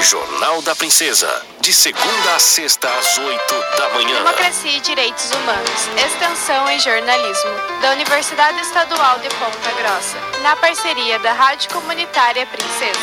[0.00, 1.44] Jornal da Princesa.
[1.60, 4.22] De segunda a sexta, às oito da manhã.
[4.22, 5.88] Democracia e Direitos Humanos.
[6.06, 7.50] Extensão em Jornalismo.
[7.82, 10.16] Da Universidade Estadual de Ponta Grossa.
[10.42, 13.00] Na parceria da Rádio Comunitária Princesa.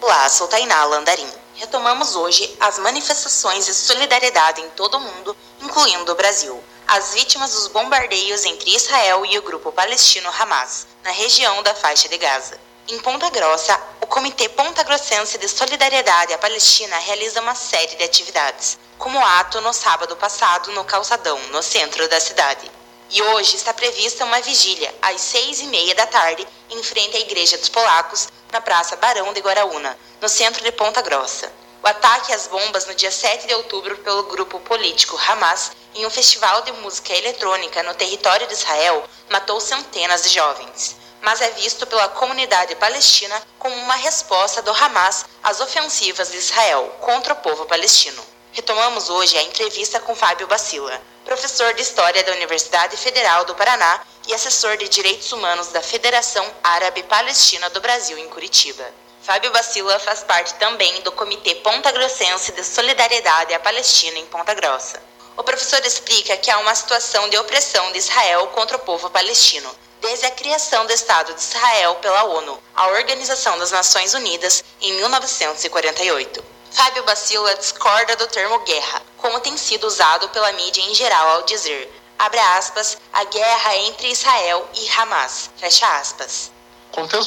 [0.00, 1.28] Olá, sou Tainá Landarim.
[1.56, 6.58] Retomamos hoje as manifestações de solidariedade em todo o mundo, incluindo o Brasil.
[6.88, 12.08] As vítimas dos bombardeios entre Israel e o grupo palestino Hamas, na região da faixa
[12.08, 12.65] de Gaza.
[12.88, 18.04] Em Ponta Grossa, o Comitê Ponta Grossense de Solidariedade à Palestina realiza uma série de
[18.04, 22.70] atividades, como o ato no sábado passado no Calçadão, no centro da cidade.
[23.10, 27.20] E hoje está prevista uma vigília, às seis e meia da tarde, em frente à
[27.20, 31.52] Igreja dos Polacos, na Praça Barão de Guaraúna, no centro de Ponta Grossa.
[31.82, 36.10] O ataque às bombas no dia 7 de outubro pelo grupo político Hamas em um
[36.10, 41.84] festival de música eletrônica no território de Israel matou centenas de jovens mas é visto
[41.88, 47.66] pela comunidade palestina como uma resposta do Hamas às ofensivas de Israel contra o povo
[47.66, 48.24] palestino.
[48.52, 54.02] Retomamos hoje a entrevista com Fábio Bacila, professor de História da Universidade Federal do Paraná
[54.28, 58.84] e assessor de Direitos Humanos da Federação Árabe Palestina do Brasil em Curitiba.
[59.20, 64.54] Fábio Bacila faz parte também do Comitê Ponta Grossense de Solidariedade à Palestina em Ponta
[64.54, 65.02] Grossa.
[65.36, 69.68] O professor explica que há uma situação de opressão de Israel contra o povo palestino,
[70.06, 74.94] desde a criação do Estado de Israel pela ONU, a Organização das Nações Unidas, em
[74.94, 76.44] 1948.
[76.70, 81.42] Fábio Bacila discorda do termo guerra, como tem sido usado pela mídia em geral ao
[81.42, 86.52] dizer, abre aspas, a guerra entre Israel e Hamas, fecha aspas.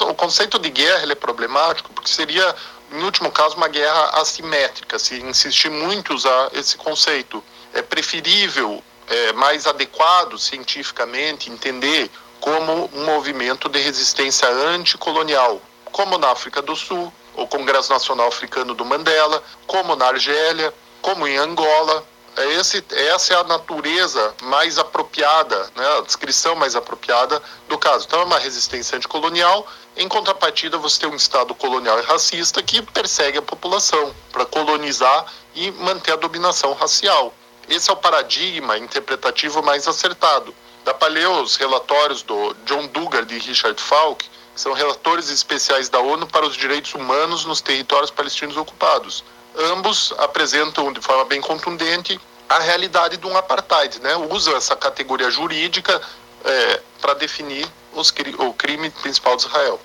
[0.01, 2.55] O conceito de guerra é problemático porque seria,
[2.93, 7.43] em último caso, uma guerra assimétrica, se insistir muito usar esse conceito.
[7.73, 16.31] É preferível, é mais adequado cientificamente entender como um movimento de resistência anticolonial, como na
[16.31, 22.03] África do Sul, o Congresso Nacional Africano do Mandela, como na Argélia, como em Angola.
[22.37, 28.05] É esse, essa é a natureza mais apropriada, né, a descrição mais apropriada do caso.
[28.05, 29.67] Então, é uma resistência anticolonial,
[29.99, 35.25] em contrapartida, você tem um Estado colonial e racista que persegue a população para colonizar
[35.53, 37.33] e manter a dominação racial.
[37.67, 40.55] Esse é o paradigma interpretativo mais acertado.
[40.83, 45.89] Dá para ler os relatórios do John Dugard e Richard Falk, que são relatores especiais
[45.89, 49.23] da ONU para os direitos humanos nos territórios palestinos ocupados.
[49.55, 54.15] Ambos apresentam de forma bem contundente a realidade de um apartheid, né?
[54.29, 56.01] Usam essa categoria jurídica
[56.43, 59.79] é, para definir os, o crime principal de Israel.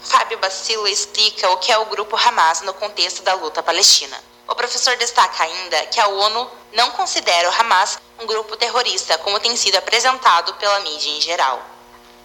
[0.00, 4.16] Fábio Bacilo explica o que é o grupo Hamas no contexto da luta palestina.
[4.48, 9.38] O professor destaca ainda que a ONU não considera o Hamas um grupo terrorista, como
[9.38, 11.62] tem sido apresentado pela mídia em geral.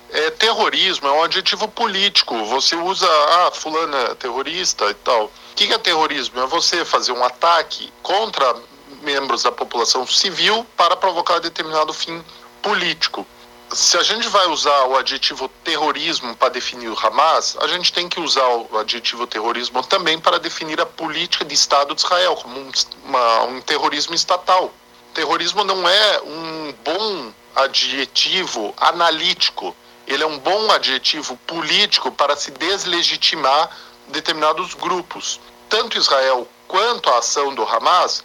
[0.10, 2.46] É, terrorismo é um adjetivo político.
[2.46, 5.26] Você usa, ah, fulano é terrorista e tal.
[5.26, 6.40] O que é terrorismo?
[6.40, 8.56] É você fazer um ataque contra
[9.02, 12.24] membros da população civil para provocar determinado fim
[12.62, 13.28] político
[13.74, 18.08] se a gente vai usar o adjetivo terrorismo para definir o Hamas, a gente tem
[18.08, 22.60] que usar o adjetivo terrorismo também para definir a política de Estado de Israel como
[22.60, 22.72] um,
[23.04, 24.72] uma, um terrorismo estatal.
[25.14, 29.76] Terrorismo não é um bom adjetivo analítico,
[30.08, 33.70] ele é um bom adjetivo político para se deslegitimar
[34.10, 35.40] determinados grupos.
[35.70, 38.24] Tanto Israel quanto a ação do Hamas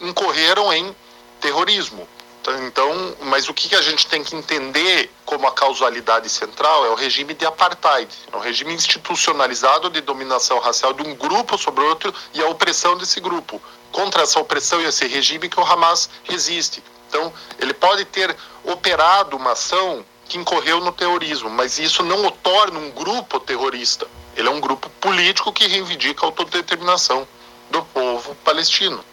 [0.00, 0.94] incorreram em
[1.40, 2.08] terrorismo.
[2.66, 6.94] Então, mas o que a gente tem que entender como a causalidade central é o
[6.94, 12.14] regime de apartheid, é um regime institucionalizado de dominação racial de um grupo sobre outro
[12.32, 13.60] e a opressão desse grupo.
[13.92, 16.82] Contra essa opressão e esse regime que o Hamas resiste.
[17.08, 22.30] Então, ele pode ter operado uma ação que incorreu no terrorismo, mas isso não o
[22.30, 24.06] torna um grupo terrorista.
[24.36, 27.26] Ele é um grupo político que reivindica a autodeterminação
[27.70, 29.04] do povo palestino.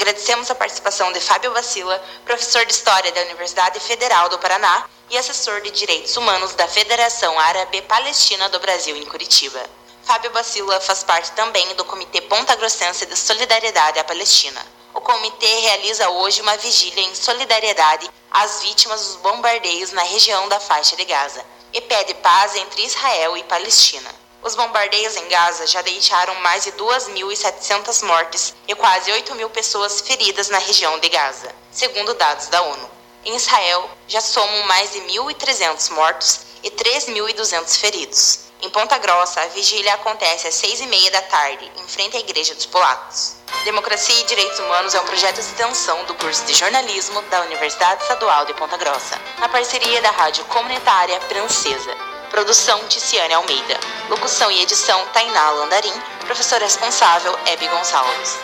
[0.00, 5.18] Agradecemos a participação de Fábio Vacila, professor de História da Universidade Federal do Paraná e
[5.18, 9.60] assessor de Direitos Humanos da Federação Árabe Palestina do Brasil em Curitiba.
[10.02, 14.66] Fábio Bacila faz parte também do Comitê Ponta Grossense de Solidariedade à Palestina.
[14.94, 20.58] O comitê realiza hoje uma vigília em solidariedade às vítimas dos bombardeios na região da
[20.58, 24.08] faixa de Gaza e pede paz entre Israel e Palestina.
[24.42, 30.00] Os bombardeios em Gaza já deixaram mais de 2.700 mortes e quase 8 mil pessoas
[30.00, 32.90] feridas na região de Gaza, segundo dados da ONU.
[33.22, 38.40] Em Israel, já somam mais de 1.300 mortos e 3.200 feridos.
[38.62, 42.20] Em Ponta Grossa, a vigília acontece às seis e meia da tarde, em frente à
[42.20, 43.36] Igreja dos Polacos.
[43.64, 48.02] Democracia e Direitos Humanos é um projeto de extensão do curso de jornalismo da Universidade
[48.02, 52.19] Estadual de Ponta Grossa, na parceria da Rádio Comunitária Francesa.
[52.30, 53.78] Produção Ticiane Almeida.
[54.08, 55.92] Locução e edição Tainá Landarim.
[56.24, 58.38] Professor responsável Hebe Gonçalves.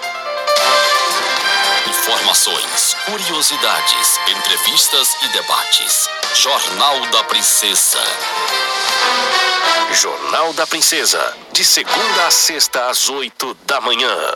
[1.89, 6.09] Informações, curiosidades, entrevistas e debates.
[6.35, 8.03] Jornal da Princesa.
[9.93, 11.37] Jornal da Princesa.
[11.53, 14.35] De segunda a sexta às oito da manhã.